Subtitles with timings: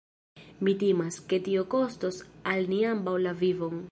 [0.67, 2.19] Mi timas, ke tio kostos
[2.53, 3.83] al ni ambaŭ la vivon.